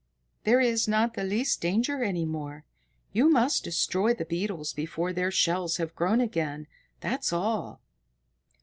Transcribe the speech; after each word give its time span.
"There 0.45 0.59
is 0.59 0.87
not 0.87 1.13
the 1.13 1.23
least 1.23 1.61
danger 1.61 2.03
any 2.03 2.25
more. 2.25 2.65
You 3.13 3.29
must 3.29 3.63
destroy 3.63 4.15
the 4.15 4.25
beetles 4.25 4.73
before 4.73 5.13
their 5.13 5.29
shells 5.29 5.77
have 5.77 5.93
grown 5.93 6.19
again, 6.19 6.65
that's 7.01 7.31
all." 7.31 7.81